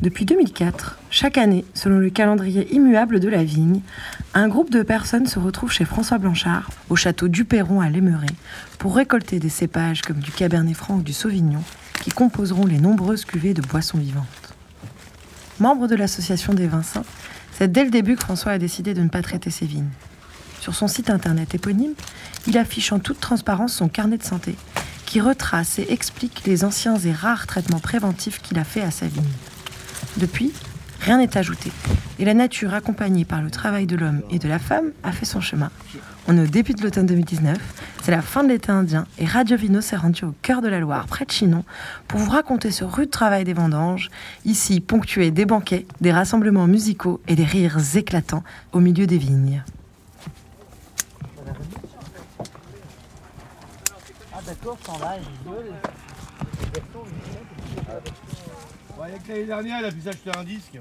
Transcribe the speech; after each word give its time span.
Depuis 0.00 0.24
2004, 0.24 0.98
chaque 1.08 1.38
année, 1.38 1.64
selon 1.72 1.98
le 1.98 2.10
calendrier 2.10 2.72
immuable 2.74 3.20
de 3.20 3.28
la 3.28 3.44
vigne, 3.44 3.80
un 4.34 4.48
groupe 4.48 4.70
de 4.70 4.82
personnes 4.82 5.26
se 5.26 5.38
retrouve 5.38 5.70
chez 5.70 5.84
François 5.84 6.18
Blanchard, 6.18 6.68
au 6.90 6.96
château 6.96 7.28
du 7.28 7.44
Perron 7.44 7.80
à 7.80 7.88
Lémeret, 7.88 8.26
pour 8.78 8.96
récolter 8.96 9.38
des 9.38 9.48
cépages 9.48 10.02
comme 10.02 10.18
du 10.18 10.32
Cabernet 10.32 10.76
Franc 10.76 10.96
ou 10.96 11.02
du 11.02 11.12
Sauvignon, 11.12 11.62
qui 12.02 12.10
composeront 12.10 12.66
les 12.66 12.80
nombreuses 12.80 13.24
cuvées 13.24 13.54
de 13.54 13.62
boissons 13.62 13.98
vivantes. 13.98 14.26
Membre 15.60 15.86
de 15.86 15.94
l'association 15.94 16.54
des 16.54 16.66
Vincins, 16.66 17.04
c'est 17.52 17.70
dès 17.70 17.84
le 17.84 17.90
début 17.90 18.16
que 18.16 18.24
François 18.24 18.52
a 18.52 18.58
décidé 18.58 18.94
de 18.94 19.02
ne 19.02 19.08
pas 19.08 19.22
traiter 19.22 19.50
ses 19.50 19.66
vignes. 19.66 19.90
Sur 20.60 20.74
son 20.74 20.88
site 20.88 21.08
internet 21.08 21.54
éponyme, 21.54 21.94
il 22.48 22.58
affiche 22.58 22.90
en 22.92 22.98
toute 22.98 23.20
transparence 23.20 23.74
son 23.74 23.88
carnet 23.88 24.18
de 24.18 24.24
santé, 24.24 24.56
qui 25.06 25.20
retrace 25.20 25.78
et 25.78 25.86
explique 25.90 26.42
les 26.46 26.64
anciens 26.64 26.98
et 26.98 27.12
rares 27.12 27.46
traitements 27.46 27.78
préventifs 27.78 28.42
qu'il 28.42 28.58
a 28.58 28.64
fait 28.64 28.82
à 28.82 28.90
sa 28.90 29.06
vigne. 29.06 29.22
Depuis, 30.16 30.52
rien 31.00 31.18
n'est 31.18 31.36
ajouté, 31.36 31.72
et 32.20 32.24
la 32.24 32.34
nature, 32.34 32.72
accompagnée 32.72 33.24
par 33.24 33.42
le 33.42 33.50
travail 33.50 33.86
de 33.86 33.96
l'homme 33.96 34.22
et 34.30 34.38
de 34.38 34.48
la 34.48 34.60
femme, 34.60 34.92
a 35.02 35.10
fait 35.10 35.24
son 35.24 35.40
chemin. 35.40 35.70
On 36.28 36.38
est 36.38 36.42
au 36.42 36.46
début 36.46 36.72
de 36.72 36.82
l'automne 36.82 37.06
2019, 37.06 37.58
c'est 38.02 38.12
la 38.12 38.22
fin 38.22 38.44
de 38.44 38.48
l'été 38.48 38.70
indien, 38.70 39.06
et 39.18 39.24
Radio 39.24 39.56
Vino 39.56 39.80
s'est 39.80 39.96
rendu 39.96 40.24
au 40.24 40.32
cœur 40.40 40.62
de 40.62 40.68
la 40.68 40.78
Loire, 40.78 41.06
près 41.06 41.24
de 41.24 41.32
Chinon, 41.32 41.64
pour 42.06 42.20
vous 42.20 42.30
raconter 42.30 42.70
ce 42.70 42.84
rude 42.84 43.10
travail 43.10 43.42
des 43.42 43.54
vendanges, 43.54 44.08
ici 44.44 44.80
ponctué 44.80 45.32
des 45.32 45.46
banquets, 45.46 45.84
des 46.00 46.12
rassemblements 46.12 46.68
musicaux 46.68 47.20
et 47.26 47.34
des 47.34 47.44
rires 47.44 47.96
éclatants 47.96 48.44
au 48.72 48.78
milieu 48.78 49.06
des 49.06 49.18
vignes. 49.18 49.64
va, 54.98 55.16
Ouais, 58.98 59.06
avec 59.08 59.26
l'année 59.28 59.44
dernière, 59.46 59.80
il 59.80 59.84
a 59.86 59.92
pu 59.92 60.00
s'acheter 60.00 60.30
un 60.36 60.44
disque. 60.44 60.78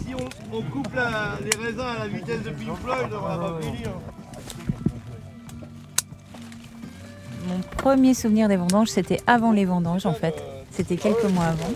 Si 0.00 0.14
on, 0.14 0.56
on 0.56 0.62
coupe 0.62 0.94
la- 0.94 1.38
les 1.42 1.56
raisins 1.64 1.80
à 1.80 1.98
la 2.00 2.08
vitesse 2.08 2.42
de 2.42 2.50
Pink 2.50 2.76
Floyd, 2.78 3.08
on 3.12 3.20
va 3.20 3.38
pas 3.38 3.60
fini. 3.62 3.84
hein. 3.86 3.90
Mon 7.48 7.60
premier 7.60 8.14
souvenir 8.14 8.48
des 8.48 8.56
vendanges, 8.56 8.88
c'était 8.88 9.20
avant 9.26 9.52
les 9.52 9.64
vendanges 9.64 10.06
en 10.06 10.12
fait. 10.14 10.34
C'était 10.76 10.96
quelques 10.96 11.24
mois 11.24 11.44
avant. 11.46 11.72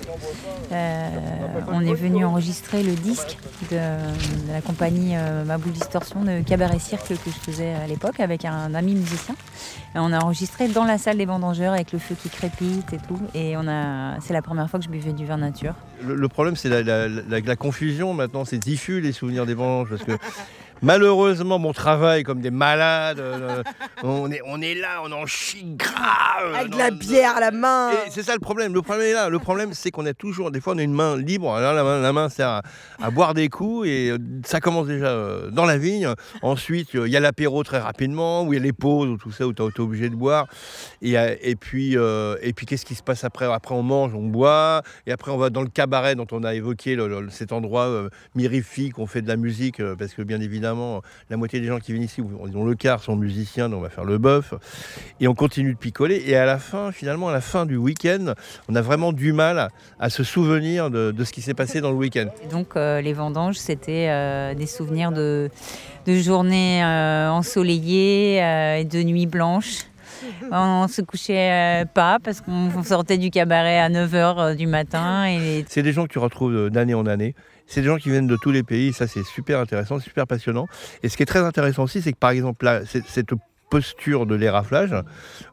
Euh, 0.73 1.09
on 1.69 1.81
est 1.81 1.95
venu 1.95 2.23
enregistrer 2.25 2.83
le 2.83 2.93
disque 2.93 3.39
de, 3.71 3.79
la 4.53 4.61
compagnie 4.61 5.17
euh, 5.17 5.43
Mabou 5.45 5.71
Distorsion 5.71 6.23
de 6.23 6.43
Cabaret 6.43 6.79
Cirque 6.79 7.09
que 7.09 7.15
je 7.31 7.51
faisais 7.51 7.73
à 7.73 7.87
l'époque 7.87 8.21
avec 8.21 8.45
un 8.45 8.75
ami 8.75 8.95
musicien. 8.95 9.35
On 9.95 10.13
a 10.13 10.19
enregistré 10.21 10.69
dans 10.69 10.85
la 10.85 10.99
salle 10.99 11.17
des 11.17 11.25
vendangeurs 11.25 11.73
avec 11.73 11.93
le 11.93 11.99
feu 11.99 12.15
qui 12.21 12.29
crépite 12.29 12.93
et 12.93 12.99
tout. 12.99 13.19
Et 13.35 13.55
c'est 14.21 14.35
la 14.35 14.43
première 14.43 14.69
fois 14.69 14.79
que 14.79 14.85
je 14.85 14.91
buvais 14.91 15.15
du 15.15 15.25
vin 15.25 15.39
nature. 15.39 15.75
Le, 16.07 16.29
problème, 16.29 16.57
c'est 16.57 16.69
la- 16.69 17.09
la 17.09 17.57
confusion 17.57 18.13
maintenant. 18.13 18.45
C'est 18.45 18.59
diffus 18.59 19.01
les 19.01 19.13
souvenirs 19.13 19.47
des 19.47 19.55
vendanges 19.55 19.89
parce 19.89 20.05
que 20.05 20.13
malheureusement, 20.83 21.59
mon 21.59 21.73
travail 21.73 22.23
comme 22.23 22.41
des 22.41 22.51
malades. 22.51 23.19
euh, 23.21 23.63
on, 24.03 24.31
est, 24.31 24.41
on 24.47 24.61
est 24.61 24.75
là, 24.75 25.01
on 25.05 25.13
en 25.13 25.27
chie 25.27 25.65
grave. 25.77 26.55
Avec 26.55 26.73
de 26.73 26.79
la 26.79 26.91
bière 26.91 27.37
à 27.37 27.41
la 27.41 27.51
main. 27.51 27.91
Et 27.91 28.11
c'est 28.11 28.23
ça 28.23 28.33
le 28.35 28.41
problème. 28.41 28.73
Le 28.75 28.83
problème 28.83 29.07
est 29.09 29.13
là. 29.13 29.29
Le 29.29 29.39
problème, 29.39 29.71
c'est 29.73 29.91
qu'on 29.91 30.07
a 30.07 30.15
toujours, 30.15 30.51
des 30.51 30.61
fois, 30.61 30.75
on 30.75 30.79
a 30.79 30.83
une 30.83 30.95
main 30.95 31.17
libre. 31.17 31.53
Alors, 31.55 31.75
la, 31.75 31.83
main, 31.85 32.01
la 32.01 32.13
main 32.13 32.29
sert 32.29 32.49
à, 32.49 32.63
à 33.03 33.11
boire 33.11 33.35
des 33.35 33.49
coups 33.49 33.87
et 33.89 34.11
euh, 34.11 34.19
ça 34.45 34.61
commence 34.61 34.87
déjà 34.87 35.07
euh, 35.09 35.51
dans 35.51 35.65
la 35.67 35.79
vigne. 35.79 36.09
Ensuite, 36.43 36.95
il 36.95 37.09
y 37.09 37.17
a 37.17 37.21
l'apéro 37.21 37.63
très 37.63 37.79
rapidement, 37.79 38.43
où 38.45 38.53
il 38.53 38.57
y 38.57 38.61
a 38.61 38.63
les 38.63 38.73
pauses, 38.73 39.09
ou 39.09 39.17
tout 39.17 39.33
ça, 39.33 39.47
où 39.47 39.53
tu 39.53 39.63
es 39.63 39.81
obligé 39.81 40.09
de 40.09 40.15
boire. 40.17 40.47
Et, 41.03 41.15
et 41.43 41.57
puis, 41.57 41.95
et 41.95 42.53
puis 42.55 42.67
qu'est-ce 42.67 42.85
qui 42.87 42.95
se 42.95 43.03
passe 43.03 43.25
après? 43.25 43.47
Après, 43.53 43.75
on 43.75 43.83
mange, 43.83 44.15
on 44.15 44.27
boit. 44.27 44.83
Et 45.07 45.13
après, 45.13 45.31
on 45.31 45.37
va 45.37 45.51
dans 45.51 45.63
le 45.63 45.69
cabaret 45.69 46.15
dont 46.15 46.27
on 46.33 46.45
a 46.45 46.55
évoqué 46.55 46.95
le- 46.97 47.09
le- 47.09 47.31
cet 47.31 47.53
endroit 47.53 48.09
mirifique, 48.35 48.99
on 48.99 49.07
fait 49.07 49.23
de 49.23 49.29
la 49.29 49.37
musique, 49.37 49.83
parce 49.99 50.15
que 50.15 50.23
bien 50.23 50.41
évidemment, 50.41 50.70
la 51.29 51.37
moitié 51.37 51.61
des 51.61 51.67
gens 51.67 51.79
qui 51.79 51.93
viennent 51.93 52.05
ici, 52.05 52.21
ont 52.21 52.65
le 52.65 52.75
quart, 52.75 53.03
sont 53.03 53.17
musiciens, 53.17 53.69
donc 53.69 53.81
on 53.81 53.83
va 53.83 53.91
faire 53.91 54.05
le 54.05 54.19
bœuf. 54.19 54.55
Et 55.21 55.29
on 55.29 55.35
continue 55.35 55.73
de 55.73 55.79
picoler. 55.79 56.23
Et 56.27 56.37
à 56.37 56.45
la 56.45 56.59
fin, 56.59 56.93
finalement, 56.93 57.29
à 57.29 57.33
la 57.33 57.41
fin 57.41 57.67
du 57.67 57.77
week-end, 57.77 58.35
on 58.69 58.75
a 58.75 58.81
vraiment 58.81 59.13
du 59.13 59.33
mal 59.33 59.69
à 59.99 60.11
se 60.11 60.25
souvenir 60.25 60.91
de, 60.91 61.11
de 61.11 61.25
ce 61.25 61.33
qui 61.33 61.43
s'est 61.43 61.55
passé 61.55 61.81
dans 61.81 61.91
le 61.91 61.97
week-end. 61.97 62.27
Donc 62.51 62.77
euh, 62.77 63.01
les 63.01 63.13
vendanges, 63.13 63.57
c'était 63.57 64.09
euh, 64.09 64.55
des 64.55 64.67
souvenirs 64.67 65.13
de, 65.13 65.51
de 66.07 66.15
journées 66.17 66.85
euh, 66.85 67.31
ensoleillées 67.31 68.37
et 68.81 68.85
de 68.85 69.03
nuits 69.03 69.27
blanches. 69.27 69.87
On 70.53 70.87
se 70.87 71.01
couchait 71.01 71.85
pas 71.95 72.19
parce 72.23 72.41
qu'on 72.43 72.83
sortait 72.85 73.17
du 73.17 73.31
cabaret 73.31 73.79
à 73.79 73.89
9h 73.89 74.55
du 74.55 74.67
matin 74.67 75.27
et 75.27 75.65
C'est 75.69 75.83
des 75.83 75.93
gens 75.93 76.07
que 76.07 76.13
tu 76.13 76.19
retrouves 76.19 76.69
d'année 76.69 76.95
en 76.95 77.07
année. 77.07 77.35
C'est 77.71 77.83
des 77.83 77.87
gens 77.87 77.99
qui 77.99 78.11
viennent 78.11 78.27
de 78.27 78.37
tous 78.37 78.51
les 78.51 78.65
pays. 78.65 78.93
Ça, 78.93 79.07
c'est 79.07 79.25
super 79.25 79.61
intéressant, 79.61 80.01
super 80.01 80.27
passionnant. 80.27 80.67
Et 81.05 81.09
ce 81.09 81.17
qui 81.17 81.23
est 81.23 81.27
très 81.27 81.39
intéressant 81.39 81.85
aussi, 81.85 82.03
c'est 82.03 82.13
que 82.13 82.19
par 82.19 82.31
exemple, 82.31 82.83
cette 83.07 83.31
posture 83.71 84.27
de 84.27 84.35
l'éraflage, 84.35 84.95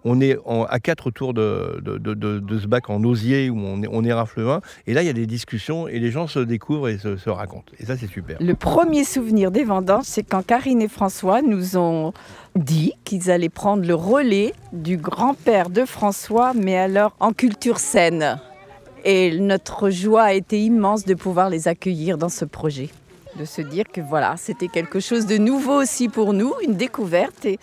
on 0.03 0.19
est 0.19 0.35
à 0.67 0.79
quatre 0.79 1.07
autour 1.07 1.35
de, 1.35 1.79
ce 1.85 2.65
bac 2.65 2.89
en 2.89 3.03
osier 3.03 3.51
où 3.51 3.59
on, 3.59 3.79
on 3.91 4.03
érafle 4.03 4.39
le 4.39 4.45
vin. 4.47 4.61
Et 4.87 4.95
là, 4.95 5.03
il 5.03 5.05
y 5.05 5.09
a 5.09 5.13
des 5.13 5.27
discussions 5.27 5.87
et 5.87 5.99
les 5.99 6.09
gens 6.09 6.25
se 6.25 6.39
découvrent 6.39 6.89
et 6.89 6.97
se, 6.97 7.17
se 7.17 7.29
racontent. 7.29 7.71
Et 7.79 7.85
ça, 7.85 7.95
c'est 7.95 8.07
super. 8.07 8.37
Le 8.41 8.55
premier 8.55 9.03
souvenir 9.03 9.51
des 9.51 9.63
vendanges, 9.63 10.05
c'est 10.05 10.23
quand 10.23 10.43
Karine 10.43 10.81
et 10.81 10.87
François 10.87 11.43
nous 11.43 11.77
ont 11.77 12.13
dit 12.55 12.93
qu'ils 13.03 13.29
allaient 13.29 13.49
prendre 13.49 13.85
le 13.85 13.93
relais 13.93 14.53
du 14.73 14.97
grand-père 14.97 15.69
de 15.69 15.85
François, 15.85 16.53
mais 16.55 16.75
alors 16.75 17.15
en 17.19 17.31
culture 17.31 17.77
saine. 17.77 18.39
Et 19.03 19.37
notre 19.39 19.89
joie 19.89 20.23
a 20.23 20.33
été 20.33 20.61
immense 20.63 21.05
de 21.05 21.13
pouvoir 21.13 21.49
les 21.49 21.67
accueillir 21.67 22.17
dans 22.17 22.29
ce 22.29 22.45
projet. 22.45 22.89
De 23.39 23.45
se 23.45 23.61
dire 23.61 23.85
que 23.91 24.01
voilà, 24.01 24.35
c'était 24.37 24.67
quelque 24.67 24.99
chose 24.99 25.25
de 25.25 25.37
nouveau 25.37 25.81
aussi 25.81 26.09
pour 26.09 26.33
nous, 26.33 26.53
une 26.63 26.75
découverte. 26.75 27.45
Et 27.45 27.59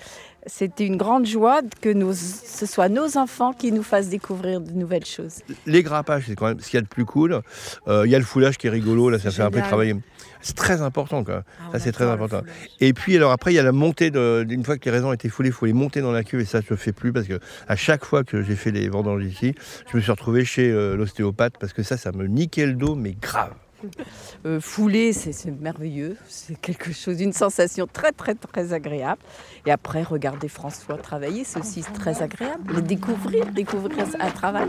c'était 0.47 0.87
une 0.87 0.97
grande 0.97 1.27
joie 1.27 1.61
que 1.81 1.89
nos- 1.93 2.13
ce 2.13 2.67
soit 2.67 2.89
nos 2.89 3.17
enfants 3.17 3.53
qui 3.53 3.73
nous 3.73 3.83
fassent 3.83 4.09
découvrir 4.09 4.61
de 4.61 4.73
nouvelles 4.73 5.05
choses. 5.07 5.39
Les 5.67 5.83
grappages, 5.83 6.25
c'est 6.27 6.35
quand 6.35 6.47
même 6.47 6.61
ce 6.61 6.67
qu'il 6.69 6.77
y 6.77 6.79
a 6.79 6.83
de 6.83 6.87
plus 6.89 7.05
cool. 7.05 7.41
Euh, 7.89 8.03
Il 8.07 8.11
y 8.11 8.15
a 8.15 8.19
le 8.19 8.25
foulage 8.25 8.59
qui 8.59 8.67
est 8.67 8.71
rigolo, 8.71 9.11
là, 9.11 9.19
ça 9.19 9.31
fait 9.31 9.43
un 9.43 9.51
peu 9.51 9.61
travailler. 9.61 9.97
C'est 10.43 10.57
très 10.57 10.83
important, 10.83 11.25
quoi. 11.25 11.43
Ça, 11.73 11.79
c'est 11.79 11.93
très 11.93 12.05
important. 12.05 12.43
Et 12.81 12.93
puis, 12.93 13.17
alors 13.17 13.33
après, 13.33 13.53
il 13.53 13.57
y 13.57 13.59
a 13.59 13.63
la 13.63 13.73
montée, 13.73 14.11
de, 14.11 14.45
une 14.51 14.63
fois 14.63 14.77
que 14.77 14.85
les 14.85 14.91
raisins 14.91 15.07
ont 15.07 15.13
été 15.15 15.31
foulés, 15.31 15.49
il 15.49 15.53
faut 15.53 15.65
les 15.65 15.73
monter 15.73 16.03
dans 16.03 16.13
la 16.13 16.23
cuve, 16.23 16.41
et 16.41 16.45
ça, 16.45 16.61
je 16.61 16.73
ne 16.73 16.77
fais 16.77 16.93
plus, 16.93 17.13
parce 17.15 17.27
que 17.27 17.41
à 17.67 17.77
chaque 17.77 18.05
fois 18.05 18.25
que 18.25 18.43
j'ai 18.43 18.55
fait 18.57 18.71
les 18.71 18.89
vendanges 18.91 19.25
ici, 19.25 19.55
je 19.91 19.97
me 19.97 20.03
suis 20.03 20.11
retrouvé 20.11 20.45
chez 20.45 20.71
euh, 20.71 20.97
l'ostéopathe, 20.97 21.55
parce 21.59 21.73
que 21.73 21.83
ça, 21.83 21.97
ça 21.97 22.13
me 22.13 22.27
niquait 22.27 22.67
le 22.67 22.75
dos, 22.75 22.95
mais 22.95 23.13
grave. 23.19 23.55
Euh, 24.47 24.61
fouler, 24.61 25.15
c'est 25.15 25.47
merveilleux. 25.47 26.19
C'est 26.29 26.61
quelque 26.61 26.93
chose, 26.93 27.23
une 27.23 27.33
sensation 27.33 27.87
très, 27.91 28.13
très, 28.13 28.35
très 28.35 28.75
agréable. 28.75 29.23
Et 29.65 29.71
après, 29.71 30.03
regarder 30.03 30.49
François 30.49 30.99
travailler, 30.99 31.45
c'est 31.45 31.61
aussi 31.61 31.83
très 31.83 32.23
agréable. 32.23 32.75
Le 32.75 32.83
découvrir, 32.83 33.47
découvrir 33.47 34.05
un 34.21 34.31
travail. 34.31 34.69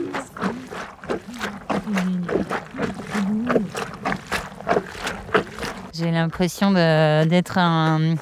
j'ai 5.94 6.12
l'impression 6.12 6.72
d'être 6.72 7.58
un, 7.58 8.16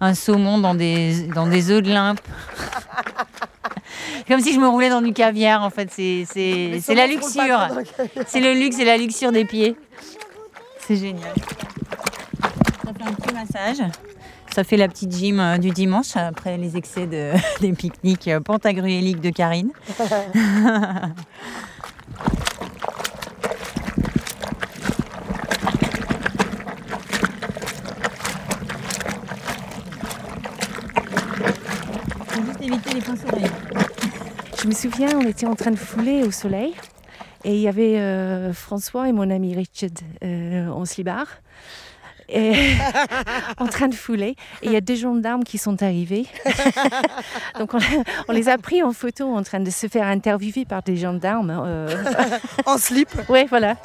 un 0.00 0.14
saumon 0.14 0.58
dans 0.58 0.74
des, 0.74 1.28
dans 1.28 1.46
des 1.46 1.70
œufs 1.70 1.82
de 1.82 1.90
limpe. 1.90 2.20
Comme 4.28 4.40
si 4.40 4.54
je 4.54 4.60
me 4.60 4.68
roulais 4.68 4.88
dans 4.88 5.02
du 5.02 5.12
caviar 5.12 5.62
en 5.62 5.70
fait, 5.70 5.90
c'est 5.90 6.94
la 6.94 7.06
luxure. 7.06 7.68
C'est 8.26 8.40
le 8.40 8.54
luxe 8.54 8.78
et 8.78 8.84
la 8.84 8.96
luxure 8.96 9.32
des 9.32 9.44
pieds. 9.44 9.76
C'est 10.92 10.98
génial. 10.98 11.32
Ça 12.84 12.92
fait 12.92 13.02
un 13.02 13.12
petit 13.14 13.32
massage. 13.32 13.82
Ça 14.54 14.62
fait 14.62 14.76
la 14.76 14.88
petite 14.88 15.10
gym 15.10 15.40
euh, 15.40 15.56
du 15.56 15.70
dimanche 15.70 16.14
après 16.16 16.58
les 16.58 16.76
excès 16.76 17.06
de, 17.06 17.30
des 17.62 17.72
pique-niques 17.72 18.28
euh, 18.28 18.40
pantagruéliques 18.40 19.22
de 19.22 19.30
Karine. 19.30 19.70
Éviter 32.60 32.94
les. 32.94 33.00
Je 34.60 34.68
me 34.68 34.72
souviens, 34.72 35.08
on 35.16 35.22
était 35.22 35.46
en 35.46 35.54
train 35.54 35.70
de 35.70 35.76
fouler 35.76 36.22
au 36.22 36.30
soleil 36.30 36.74
et 37.44 37.54
il 37.54 37.60
y 37.60 37.68
avait 37.68 37.98
euh, 37.98 38.52
François 38.52 39.08
et 39.08 39.12
mon 39.12 39.28
ami 39.28 39.54
Richard 39.54 39.90
en 40.72 40.84
slibard. 40.84 41.26
et 42.28 42.52
en 43.58 43.66
train 43.66 43.88
de 43.88 43.94
fouler. 43.94 44.36
Et 44.62 44.66
il 44.66 44.72
y 44.72 44.76
a 44.76 44.80
deux 44.80 44.94
gendarmes 44.96 45.44
qui 45.44 45.58
sont 45.58 45.82
arrivés. 45.82 46.26
Donc 47.58 47.74
on, 47.74 47.78
on 48.28 48.32
les 48.32 48.48
a 48.48 48.56
pris 48.58 48.82
en 48.82 48.92
photo 48.92 49.34
en 49.34 49.42
train 49.42 49.60
de 49.60 49.70
se 49.70 49.86
faire 49.88 50.06
interviewer 50.06 50.64
par 50.64 50.82
des 50.82 50.96
gendarmes. 50.96 51.52
euh. 51.64 51.88
En 52.66 52.78
slip 52.78 53.08
Ouais, 53.28 53.46
voilà. 53.48 53.76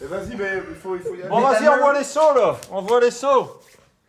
Vas-y, 0.00 0.36
mais 0.36 0.62
il 0.68 0.74
faut, 0.76 0.94
il 0.96 1.02
faut 1.02 1.14
y 1.14 1.20
aller. 1.20 1.28
Bon, 1.28 1.40
vas-y, 1.40 1.68
on 1.68 1.78
voit 1.78 1.98
les 1.98 2.04
sauts 2.04 2.34
là. 2.34 2.56
On 2.70 2.82
voit 2.82 3.00
les 3.00 3.10
sauts. 3.10 3.60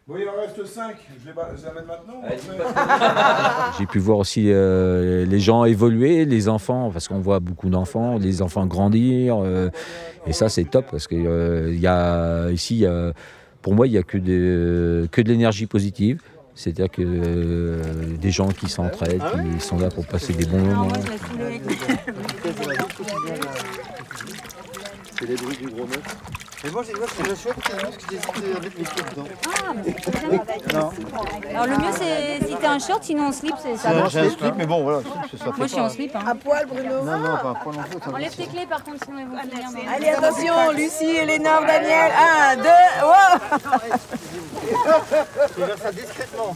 Oui, 0.10 0.22
il 0.24 0.30
en 0.30 0.40
reste 0.40 0.66
5. 0.66 0.96
Je 1.22 1.28
les, 1.28 1.34
je 1.52 1.62
les 1.62 1.68
amène 1.68 1.86
maintenant 1.86 2.22
J'ai 3.78 3.86
pu 3.86 4.00
voir 4.00 4.20
aussi 4.20 4.46
euh, 4.48 5.26
les 5.26 5.40
gens 5.42 5.66
évoluer, 5.66 6.24
les 6.24 6.48
enfants, 6.48 6.90
parce 6.94 7.10
qu'on 7.10 7.20
voit 7.20 7.42
beaucoup 7.42 7.70
d'enfants, 7.70 8.18
les 8.18 8.42
enfants 8.42 8.66
grandir. 8.66 9.38
euh, 9.44 9.70
et 10.26 10.32
ça, 10.32 10.48
c'est 10.48 10.64
top, 10.64 10.86
parce 10.90 11.08
que 11.08 11.16
euh, 11.16 11.74
il 11.74 11.80
y 11.82 11.88
a, 11.88 12.50
ici, 12.52 12.76
il 12.76 12.80
y 12.82 12.86
a- 12.86 13.12
pour 13.62 13.76
moi, 13.76 13.86
il 13.86 13.92
n'y 13.92 13.98
a 13.98 14.04
que 14.04 14.18
de, 14.18 15.10
que 15.12 15.22
de 15.22 15.30
l'énergie 15.30 15.66
positive. 15.66 16.22
C'est-à-dire 16.56 16.90
que 16.90 17.02
euh, 17.06 17.82
des 18.20 18.32
gens 18.32 18.48
qui 18.48 18.70
s'entraident, 18.70 19.22
qui 19.60 19.64
sont 19.64 19.78
là 19.78 19.90
pour 19.90 20.08
passer 20.08 20.32
des 20.34 20.46
bons 20.46 20.60
moments. 20.62 20.88
C'est 25.20 25.26
les 25.26 25.36
bruits 25.36 25.58
du 25.58 25.68
gros 25.68 25.86
neuf. 25.88 26.02
Mais 26.64 26.72
moi, 26.72 26.82
j'ai 26.86 26.94
moi, 26.94 27.06
c'est 27.16 27.28
le 27.28 27.36
choix 27.36 27.54
parce 27.54 27.98
que 27.98 28.04
j'hésite 28.10 28.28
à 28.28 28.60
mettre 28.60 28.78
mes 28.78 28.84
pieds 28.84 29.04
dedans. 29.12 29.28
Non, 30.74 30.92
Alors 31.52 31.66
le 31.68 31.78
mieux 31.78 31.92
c'est 31.94 32.48
si 32.48 32.56
t'es 32.56 32.66
un 32.66 32.80
short, 32.80 33.04
sinon 33.04 33.28
en 33.28 33.32
slip, 33.32 33.54
c'est 33.62 33.78
ça 33.78 33.94
j'ai 33.94 34.00
marche. 34.00 34.16
un 34.16 34.30
slip, 34.30 34.54
mais 34.58 34.66
bon, 34.66 34.84
voilà, 34.84 35.00
c'est 35.30 35.38
ça. 35.38 35.46
Moi 35.46 35.54
je 35.62 35.66
suis 35.68 35.80
en 35.80 35.90
slip. 35.90 36.16
Hein. 36.16 36.36
poil, 36.44 36.66
Bruno 36.66 37.04
Non, 37.04 37.18
non, 37.20 37.38
pas, 37.38 37.54
pas 37.54 37.54
non 37.66 37.72
plus. 37.84 37.98
attends, 37.98 38.14
Enlève 38.14 38.36
tes 38.36 38.48
clés 38.48 38.66
par 38.68 38.84
contre, 38.84 39.06
sinon 39.06 39.20
elles 39.20 39.28
vont 39.28 39.38
finir 39.40 39.70
dans 39.72 39.94
Allez, 39.96 40.10
attention, 40.10 40.72
Lucie, 40.76 41.16
Eleanor, 41.18 41.62
Daniel. 41.66 42.12
1, 42.52 42.56
2, 42.58 42.64
wow 43.04 43.40
Je 45.56 45.62
vais 45.62 45.68
faire 45.68 45.78
ça 45.78 45.92
discrètement. 45.92 46.56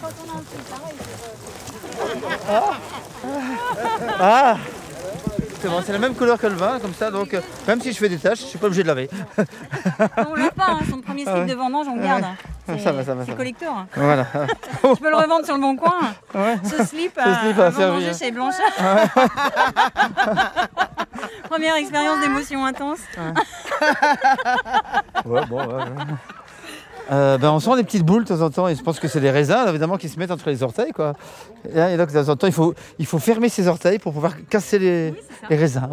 Ah 4.20 4.58
C'est 4.58 4.81
c'est 5.86 5.94
la 5.94 6.00
même 6.00 6.16
couleur 6.16 6.38
que 6.40 6.48
le 6.48 6.56
vin, 6.56 6.80
comme 6.80 6.94
ça, 6.94 7.12
donc 7.12 7.34
euh, 7.34 7.42
même 7.68 7.82
si 7.82 7.92
je 7.92 7.98
fais 7.98 8.10
des 8.10 8.18
tâches, 8.18 8.40
je 8.40 8.46
suis 8.46 8.58
pas 8.58 8.68
obligé 8.68 8.84
de 8.84 8.88
laver. 8.88 9.10
On 10.18 10.36
l'a 10.36 10.52
pas, 10.52 10.70
hein, 10.72 10.80
son 10.90 11.02
premier 11.02 11.24
slip 11.26 11.46
de 11.46 11.54
vendange, 11.54 11.88
on 11.88 11.96
le 11.98 12.04
garde. 12.04 12.24
C'est- 12.68 12.80
Ça 12.80 12.92
va, 12.92 13.04
ça 13.04 13.14
va, 13.16 13.22
ça 13.22 13.26
C'est 13.26 13.32
va. 13.32 13.38
collecteur. 13.38 13.86
Voilà. 13.96 14.26
Je 14.84 15.00
peux 15.00 15.10
le 15.10 15.16
revendre 15.16 15.46
sur 15.46 15.56
le 15.56 15.62
bon 15.62 15.76
coin. 15.76 16.00
Ce 16.64 16.84
slip, 16.86 17.18
à, 17.18 17.40
slip 17.42 17.60
a 17.60 17.66
à 17.66 17.70
vendanger 17.70 18.10
hein. 18.10 18.14
chez 18.18 18.32
Blanchard. 18.32 18.62
Première 21.50 21.76
expérience 21.76 22.22
d'émotion 22.22 22.66
intense. 22.66 23.00
Ouais, 25.26 25.46
bon, 25.48 25.60
ouais, 25.60 25.66
ouais. 25.76 25.84
Euh, 27.12 27.38
ben, 27.38 27.52
on 27.52 27.60
sent 27.60 27.76
des 27.76 27.84
petites 27.84 28.04
boules 28.06 28.24
de 28.24 28.30
temps 28.30 28.42
en 28.42 28.50
temps 28.50 28.68
et 28.70 28.76
je 28.76 28.82
pense 28.82 29.00
que 29.00 29.08
c'est 29.10 29.20
des 29.20 29.32
raisins 29.32 29.66
évidemment 29.68 29.98
qui 29.98 30.08
se 30.08 30.18
mettent 30.18 30.32
entre 30.32 30.50
les 30.50 30.64
orteils 30.64 30.92
quoi. 30.94 31.14
Et, 31.70 31.76
là, 31.76 31.92
et 31.92 31.98
donc 31.98 32.08
de 32.10 32.14
temps 32.24 32.30
en 32.32 32.36
temps 32.38 32.48
il 32.48 32.54
faut, 32.54 32.74
il 33.00 33.06
faut 33.06 33.20
fermer 33.20 33.50
ses 33.50 33.68
orteils 33.68 34.00
pour 34.00 34.14
pouvoir 34.14 34.34
casser 34.48 34.80
les, 34.80 35.14
les 35.50 35.56
raisins. 35.58 35.90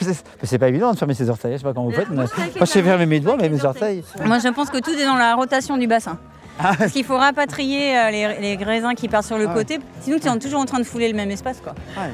C'est- 0.42 0.58
pas 0.58 0.68
évident 0.68 0.92
de 0.92 0.98
fermer 0.98 1.14
ses 1.14 1.30
orteils, 1.30 1.52
je 1.52 1.58
sais 1.58 1.62
pas 1.62 1.72
comment 1.72 1.86
vous 1.86 1.92
faites. 1.92 2.08
Mais... 2.10 2.16
Moi, 2.16 2.26
je 2.60 2.64
sais 2.64 2.82
fermer 2.82 3.06
mes 3.06 3.20
doigts 3.20 3.36
mais 3.40 3.48
mes 3.48 3.64
orteils. 3.64 4.02
Moi, 4.24 4.38
je 4.40 4.48
pense 4.48 4.70
que 4.70 4.78
tout 4.78 4.90
est 4.90 5.04
dans 5.04 5.14
la 5.14 5.36
rotation 5.36 5.76
du 5.78 5.86
bassin. 5.86 6.18
Ah, 6.58 6.72
Parce 6.76 6.90
qu'il 6.90 7.04
faut 7.04 7.16
rapatrier 7.16 7.96
euh, 7.96 8.10
les, 8.10 8.56
les 8.56 8.64
raisins 8.64 8.94
qui 8.96 9.06
partent 9.06 9.26
sur 9.26 9.38
le 9.38 9.44
Ah 9.44 9.50
ouais. 9.50 9.54
côté. 9.54 9.78
Sinon, 10.00 10.18
tu 10.20 10.26
es 10.26 10.38
toujours 10.40 10.58
en 10.60 10.64
train 10.64 10.80
de 10.80 10.84
fouler 10.84 11.08
le 11.08 11.14
même 11.16 11.30
espace. 11.30 11.60
Quoi. 11.62 11.74
Ouais. 11.96 12.10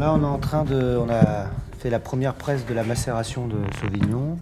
Là, 0.00 0.12
on 0.14 0.22
est 0.22 0.24
en 0.26 0.38
train 0.38 0.64
de. 0.64 0.96
On 0.98 1.08
a 1.10 1.46
fait 1.78 1.90
la 1.90 2.00
première 2.00 2.34
presse 2.34 2.66
de 2.66 2.74
la 2.74 2.82
macération 2.82 3.46
de 3.46 3.56
Sauvignon, 3.80 4.38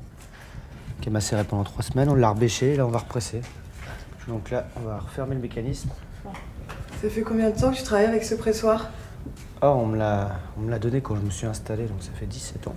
qui 1.00 1.08
est 1.08 1.12
macéré 1.12 1.44
pendant 1.44 1.64
trois 1.64 1.82
semaines. 1.82 2.08
On 2.08 2.14
l'a 2.14 2.30
rebêché, 2.30 2.76
là, 2.76 2.86
on 2.86 2.90
va 2.90 2.98
represser. 2.98 3.42
Donc 4.26 4.50
là, 4.50 4.66
on 4.76 4.80
va 4.80 4.98
refermer 4.98 5.34
le 5.34 5.40
mécanisme. 5.40 5.90
Ça 7.02 7.08
fait 7.08 7.22
combien 7.22 7.50
de 7.50 7.58
temps 7.58 7.70
que 7.70 7.76
tu 7.76 7.82
travailles 7.82 8.06
avec 8.06 8.24
ce 8.24 8.34
pressoir? 8.34 8.88
Oh, 9.62 9.66
on 9.66 9.86
me 9.86 9.96
l'a 9.98 10.30
on 10.56 10.62
me 10.62 10.70
l'a 10.70 10.78
donné 10.78 11.00
quand 11.00 11.16
je 11.16 11.20
me 11.20 11.30
suis 11.30 11.46
installé, 11.46 11.84
donc 11.86 12.00
ça 12.02 12.10
fait 12.14 12.26
17 12.26 12.66
ans. 12.68 12.74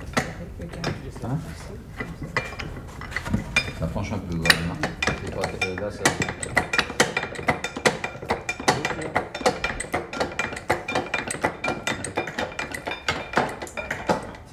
Ça 3.80 3.88
penche 3.88 4.12
un 4.14 4.18
peu 4.20 4.38
là, 4.38 5.92
ça- 5.92 6.04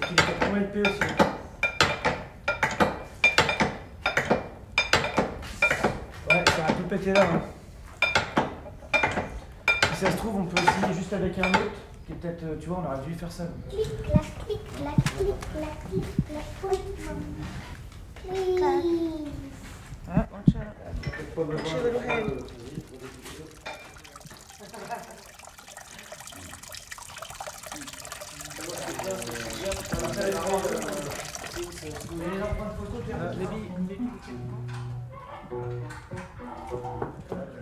C'est 0.00 0.47
Ouais, 6.30 6.44
ça 6.46 6.66
a 6.66 6.72
tout 6.72 6.82
pété 6.88 7.12
là. 7.12 7.26
hein. 7.32 7.40
Si 9.92 10.04
ça 10.04 10.10
se 10.10 10.16
trouve, 10.16 10.36
on 10.36 10.44
peut 10.44 10.60
essayer 10.62 10.94
juste 10.94 11.12
avec 11.12 11.38
un 11.38 11.48
autre. 11.48 11.72
Qui 12.06 12.12
est 12.12 12.16
peut-être, 12.16 12.42
euh, 12.44 12.56
tu 12.60 12.68
vois, 12.68 12.78
on 12.82 12.86
aurait 12.86 13.04
dû 13.06 13.14
faire 13.14 13.30
ça. 13.30 13.44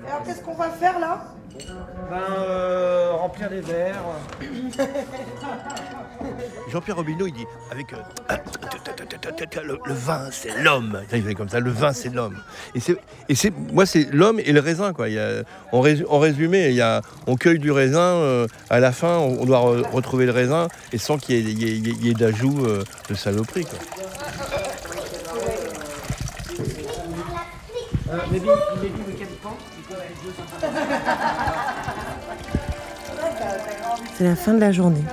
Alors, 0.07 0.23
qu'est-ce 0.25 0.43
qu'on 0.43 0.55
va 0.55 0.71
faire 0.71 0.99
là? 1.01 1.25
Ben, 2.11 2.17
euh, 2.39 3.13
remplir 3.13 3.51
des 3.51 3.61
verres. 3.61 4.03
Jean-Pierre 6.73 6.97
Robineau, 6.97 7.27
il 7.27 7.33
dit 7.33 7.45
avec 7.71 7.93
euh, 7.93 7.97
le, 9.65 9.79
vin, 9.95 10.29
c'est 10.31 10.63
l'homme. 10.63 11.01
Il 11.13 11.23
fait 11.23 11.35
comme 11.35 11.49
ça, 11.49 11.61
le 11.61 11.71
vin, 11.71 11.93
c'est 11.93 12.09
l'homme. 12.13 12.37
Et 12.75 12.81
c'est, 12.81 12.97
et 13.29 13.35
c'est, 13.35 13.53
moi, 13.73 13.87
c'est 13.87 14.09
l'homme 14.13 14.41
et 14.41 14.53
le 14.53 14.61
raisin, 14.61 14.93
quoi. 14.93 15.07
En, 15.73 15.83
résu- 15.83 16.05
en 16.09 16.19
résumé, 16.19 16.69
il 16.69 16.75
y 16.75 16.81
a, 16.81 17.03
on 17.27 17.37
cueille 17.37 17.59
du 17.59 17.71
raisin. 17.71 18.01
euh, 18.01 18.47
à 18.71 18.81
la 18.81 18.93
fin, 18.93 19.17
on, 19.19 19.45
doit 19.45 19.59
re- 19.61 19.91
retrouver 19.91 20.27
le 20.27 20.33
raisin 20.33 20.69
et 20.93 20.99
sans 20.99 21.19
qu'il 21.19 21.49
y 21.49 22.09
ait, 22.11 22.15
d'ajout 22.15 22.67
de 23.09 23.15
saloperie. 23.15 23.67
Euh, 28.09 28.19
C'est 34.15 34.25
la 34.25 34.37
fin 34.37 34.55
de 34.55 34.61
la 34.61 34.73
journée. 34.73 35.05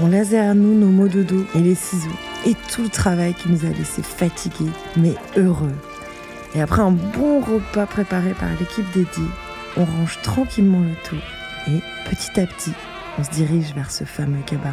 On 0.00 0.06
laisse 0.08 0.30
derrière 0.30 0.54
nous 0.54 0.74
nos 0.74 0.88
mots 0.88 1.08
de 1.08 1.22
dos 1.22 1.44
et 1.54 1.60
les 1.60 1.74
ciseaux 1.74 2.08
et 2.44 2.54
tout 2.70 2.82
le 2.82 2.88
travail 2.88 3.34
qui 3.34 3.50
nous 3.50 3.64
a 3.64 3.68
laissés 3.68 4.02
fatigués 4.02 4.70
mais 4.96 5.14
heureux. 5.36 5.74
Et 6.54 6.60
après 6.60 6.82
un 6.82 6.90
bon 6.90 7.40
repas 7.40 7.86
préparé 7.86 8.32
par 8.32 8.48
l'équipe 8.58 8.90
dédiée, 8.92 9.30
on 9.76 9.84
range 9.84 10.18
tranquillement 10.22 10.80
le 10.80 10.94
tout 11.04 11.22
et 11.68 11.82
petit 12.08 12.40
à 12.40 12.46
petit, 12.46 12.72
on 13.18 13.24
se 13.24 13.30
dirige 13.30 13.74
vers 13.74 13.90
ce 13.90 14.04
fameux 14.04 14.42
cabaret. 14.46 14.72